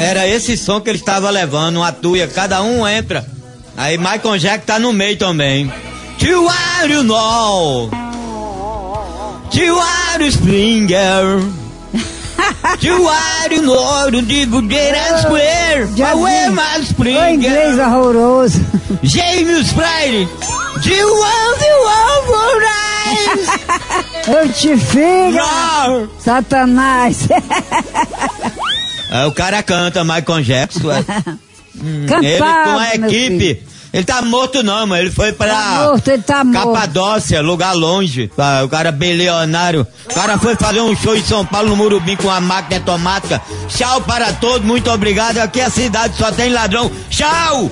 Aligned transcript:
Era 0.00 0.26
esse 0.26 0.56
som 0.56 0.80
que 0.80 0.88
ele 0.88 0.98
estava 0.98 1.28
levando, 1.28 1.76
uma 1.76 1.92
tuia, 1.92 2.26
cada 2.26 2.62
um 2.62 2.88
entra. 2.88 3.22
Aí 3.76 3.98
Michael 3.98 4.38
Jackson 4.38 4.66
tá 4.66 4.78
no 4.78 4.94
meio 4.94 5.18
também. 5.18 5.70
To 6.18 6.48
are 6.48 6.90
you 6.90 7.02
know? 7.02 7.90
To 9.50 9.78
are 9.78 10.26
Springer? 10.26 11.40
To 12.80 13.08
are 13.08 13.54
you 13.54 13.62
know? 13.62 14.10
De 14.22 14.46
Budeira 14.46 15.18
Square? 15.20 15.88
Away 16.12 16.48
my 16.48 16.62
O 16.78 17.28
inglês 17.28 17.70
Springer? 17.72 17.86
horroroso. 17.86 18.58
James 19.04 19.70
Friday? 19.72 20.26
Do 20.82 20.88
you 20.90 21.14
want 21.14 21.58
the? 21.58 21.70
Eu 24.30 24.52
te 24.52 24.76
fico! 24.76 26.08
Satanás. 26.20 27.26
Aí 29.10 29.26
o 29.26 29.32
cara 29.32 29.62
canta 29.62 30.04
Michael 30.04 30.42
Jackson. 30.42 30.90
é. 30.92 31.04
Ele 32.22 32.38
com 32.38 32.78
a 32.78 32.94
equipe. 32.94 33.62
Ele 33.92 34.04
tá 34.04 34.22
morto 34.22 34.62
não, 34.62 34.86
mas 34.86 35.00
ele 35.00 35.10
foi 35.10 35.32
pra 35.32 35.48
Tá 35.48 35.84
morto, 35.84 36.08
ele 36.08 36.22
tá 36.22 36.44
morto. 36.44 36.72
Capadócia, 36.74 37.40
lugar 37.42 37.72
longe. 37.74 38.30
O 38.64 38.68
cara 38.68 38.92
bilionário. 38.92 39.84
O 40.08 40.14
cara 40.14 40.38
foi 40.38 40.54
fazer 40.54 40.80
um 40.80 40.94
show 40.94 41.16
em 41.16 41.24
São 41.24 41.44
Paulo 41.44 41.70
no 41.70 41.76
Murubim 41.76 42.14
com 42.14 42.28
uma 42.28 42.40
máquina 42.40 42.76
automática. 42.76 43.42
Tchau 43.68 44.00
para 44.02 44.32
todos, 44.34 44.64
muito 44.64 44.88
obrigado. 44.90 45.38
Aqui 45.38 45.60
a 45.60 45.70
cidade 45.70 46.16
só 46.16 46.30
tem 46.30 46.50
ladrão. 46.52 46.88
Tchau! 47.08 47.68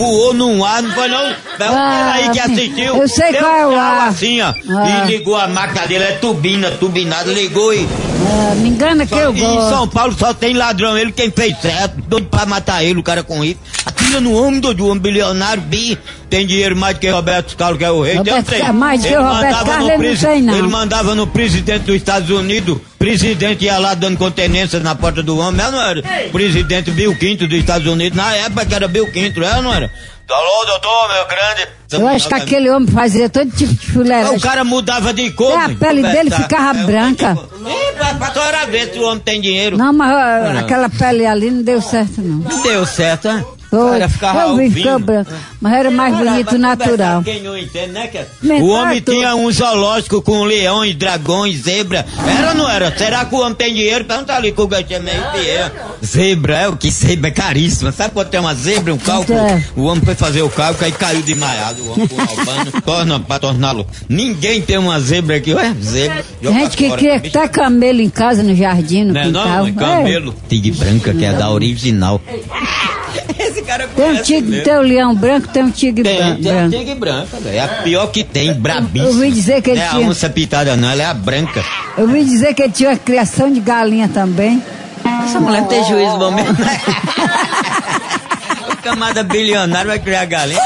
Voou 0.00 0.32
num 0.32 0.64
ar, 0.64 0.82
não 0.82 0.92
foi 0.94 1.08
não? 1.08 1.18
Foi 1.58 1.68
um 1.68 1.74
cara 1.74 2.12
aí 2.14 2.30
que 2.30 2.38
Ah, 2.40 2.44
assistiu. 2.46 2.96
eu 2.96 3.06
sei 3.06 3.32
Deu 3.32 3.42
qual 3.42 3.54
é 3.54 3.66
o 3.66 3.78
ar. 3.78 4.08
assim, 4.08 4.40
ó. 4.40 4.46
Ah. 4.70 5.04
E 5.06 5.12
ligou 5.12 5.36
a 5.36 5.46
máquina 5.46 5.86
dele, 5.86 6.04
é 6.04 6.12
tubina, 6.12 6.70
tubinado, 6.70 7.30
ligou 7.30 7.74
e... 7.74 7.86
Ah, 8.32 8.54
me 8.54 8.70
engana 8.70 9.04
que 9.06 9.14
eu 9.14 9.34
E 9.34 9.38
em 9.42 9.54
gosto. 9.56 9.68
São 9.68 9.86
Paulo 9.88 10.14
só 10.18 10.32
tem 10.32 10.54
ladrão, 10.54 10.96
ele 10.96 11.12
quem 11.12 11.30
fez 11.30 11.54
certo, 11.60 11.96
doido 12.08 12.28
pra 12.28 12.46
matar 12.46 12.82
ele, 12.82 12.98
o 12.98 13.02
cara 13.02 13.22
com 13.22 13.44
isso. 13.44 13.58
Atira 13.84 14.20
no 14.20 14.32
homem, 14.32 14.58
doido, 14.60 14.90
um 14.90 14.98
bilionário, 14.98 15.62
bi, 15.62 15.98
tem 16.30 16.46
dinheiro 16.46 16.74
mais 16.76 16.94
do 16.96 17.00
que 17.00 17.08
Roberto 17.10 17.54
Carlos, 17.56 17.78
que 17.78 17.84
é 17.84 17.90
o 17.90 18.02
rei. 18.02 18.16
Roberto. 18.16 18.50
Carlos, 18.56 18.76
mais 18.76 19.02
que 19.02 19.08
Ele 19.08 19.16
o 19.16 19.22
Roberto 19.22 19.42
mandava 19.44 19.64
Carlos, 19.70 19.86
no 19.88 19.92
ele 19.94 20.08
não 20.08 20.16
tem, 20.16 20.42
não. 20.42 20.54
Ele 20.58 20.68
mandava 20.68 21.14
no 21.14 21.26
presidente 21.26 21.82
dos 21.84 21.96
Estados 21.96 22.30
Unidos, 22.30 22.78
presidente 22.98 23.64
ia 23.64 23.78
lá 23.78 23.94
dando 23.94 24.16
continência 24.16 24.78
na 24.80 24.94
porta 24.94 25.22
do 25.22 25.36
homem, 25.38 25.60
ela 25.60 25.70
não 25.72 25.82
era? 25.82 26.02
Presidente 26.30 26.90
Bill 26.90 27.14
Quinto 27.16 27.46
dos 27.46 27.58
Estados 27.58 27.86
Unidos, 27.86 28.16
na 28.16 28.34
época 28.34 28.64
que 28.66 28.74
era 28.74 28.86
Bill 28.88 29.10
Quinto, 29.10 29.42
ela 29.42 29.60
não 29.62 29.72
era? 29.74 29.89
Alô, 30.28 30.64
doutor, 30.64 31.08
meu 31.12 31.26
grande. 31.26 31.68
Eu 31.90 32.06
acho 32.06 32.28
que 32.28 32.34
aquele 32.34 32.70
homem 32.70 32.88
fazia 32.88 33.28
todo 33.28 33.50
tipo 33.50 33.74
de 33.74 33.86
fuleiragem. 33.86 34.36
O 34.36 34.40
cara 34.40 34.62
mudava 34.62 35.12
de 35.12 35.28
cor. 35.32 35.52
Até 35.58 35.72
a 35.72 35.76
pele 35.76 36.02
dele 36.02 36.30
ficava 36.30 36.78
É, 36.78 36.84
branca. 36.84 37.36
Ih, 37.66 37.92
pra, 37.96 38.14
pra 38.14 38.30
toda 38.30 38.66
ver 38.66 38.92
se 38.92 38.98
o 39.00 39.02
homem 39.02 39.18
tem 39.18 39.40
dinheiro. 39.40 39.76
Não, 39.76 39.92
mas 39.92 40.56
aquela 40.58 40.88
pele 40.88 41.26
ali 41.26 41.50
não 41.50 41.62
deu 41.62 41.82
certo, 41.82 42.20
não. 42.20 42.36
Não 42.48 42.62
deu 42.62 42.86
certo, 42.86 43.26
né? 43.26 43.44
Foi. 43.70 43.86
O 43.86 43.90
cara 43.92 44.08
ficava 44.08 44.40
Eu 44.40 44.56
vi, 44.68 44.82
branco. 44.98 45.30
Mas 45.60 45.72
era 45.74 45.90
mais 45.92 46.16
bonito 46.16 46.58
natural. 46.58 47.22
Quem 47.22 47.40
não 47.42 47.56
entende, 47.56 47.92
né, 47.92 48.08
que 48.08 48.18
O 48.60 48.66
homem 48.68 49.00
tudo. 49.00 49.14
tinha 49.14 49.34
um 49.36 49.50
zoológico 49.52 50.20
com 50.22 50.42
leões, 50.42 50.94
dragões, 50.96 51.62
zebra. 51.62 52.04
Era 52.38 52.48
ou 52.48 52.54
não 52.56 52.68
era? 52.68 52.96
Será 52.96 53.24
que 53.24 53.34
o 53.34 53.38
homem 53.38 53.54
tem 53.54 53.72
dinheiro? 53.72 54.04
Pergunta 54.04 54.34
ali 54.34 54.50
com 54.52 54.62
o 54.62 54.66
Gatinho 54.68 55.02
meio 55.02 55.22
fiel. 55.32 55.70
Zebra, 56.04 56.56
é 56.58 56.68
o 56.68 56.76
que 56.76 56.90
zebra 56.90 57.28
é 57.28 57.30
caríssima. 57.30 57.92
Sabe 57.92 58.12
quando 58.12 58.28
tem 58.28 58.40
uma 58.40 58.54
zebra, 58.54 58.92
um 58.92 58.98
cálculo? 58.98 59.38
É. 59.38 59.62
O 59.76 59.84
homem 59.84 60.02
foi 60.04 60.14
fazer 60.16 60.42
o 60.42 60.50
cálculo, 60.50 60.84
aí 60.86 60.92
caiu 60.92 61.22
desmaiado. 61.22 61.82
O 61.82 61.92
homem 61.92 62.08
com 62.08 62.16
o 62.16 62.20
albano, 62.20 62.72
torna 62.84 63.20
pra 63.20 63.38
torná-lo. 63.38 63.86
Ninguém 64.08 64.60
tem 64.60 64.78
uma 64.78 64.98
zebra 64.98 65.36
aqui, 65.36 65.54
ué, 65.54 65.72
zebra. 65.80 66.24
joga 66.42 66.58
Gente 66.58 66.76
que 66.76 66.90
cria 66.90 67.16
até 67.16 67.46
camelo 67.46 68.00
em 68.00 68.10
casa, 68.10 68.42
no 68.42 68.54
jardim, 68.54 69.04
no 69.04 69.12
Não 69.14 69.20
é 69.20 69.24
quintal. 69.26 69.46
não, 69.46 69.66
é 69.66 69.72
camelo. 69.72 70.34
Tigre 70.48 70.72
branca, 70.72 71.14
que 71.14 71.24
é 71.24 71.32
da 71.32 71.50
original. 71.50 72.20
Esse 73.38 73.62
cara 73.62 73.88
Tem 73.94 74.10
um 74.10 74.22
tigre, 74.22 74.50
mesmo. 74.50 74.64
tem 74.64 74.76
o 74.76 74.82
leão 74.82 75.14
branco, 75.14 75.48
tem 75.48 75.62
um 75.64 75.70
tigre 75.70 76.02
Tem, 76.02 76.16
bran- 76.16 76.34
tem 76.34 76.42
branco. 76.52 76.70
tigre 76.70 76.94
branca, 76.94 77.36
velho. 77.40 77.56
É 77.56 77.60
a 77.60 77.68
pior 77.68 78.06
que 78.08 78.22
tem, 78.24 78.52
brabíssima. 78.54 79.04
Eu 79.04 79.08
ouvi 79.14 79.30
dizer 79.30 79.62
que 79.62 79.70
ele 79.70 79.78
Não 79.78 79.84
é 79.84 79.88
a 79.88 79.90
tinha- 79.92 80.08
onça 80.08 80.28
pitada, 80.30 80.76
não, 80.76 80.90
ela 80.90 81.02
é 81.02 81.06
a 81.06 81.14
branca. 81.14 81.64
Eu 81.96 82.04
ouvi 82.04 82.24
dizer 82.24 82.54
que 82.54 82.62
ele 82.62 82.72
tinha 82.72 82.90
uma 82.90 82.96
criação 82.98 83.50
de 83.52 83.60
galinha 83.60 84.08
também. 84.08 84.62
Essa 85.24 85.40
mulher 85.40 85.60
não 85.62 85.68
tem 85.68 85.84
juízo 85.84 86.16
bom 86.18 86.30
mesmo. 86.30 86.56
o 88.72 88.76
camada 88.82 89.22
bilionário 89.22 89.88
vai 89.88 89.98
criar 89.98 90.24
galinha. 90.26 90.60